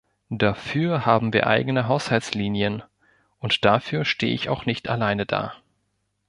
[0.31, 2.81] Dafür haben wir eigene Haushaltslinien,
[3.37, 5.53] und dafür stehe ich auch nicht alleine da.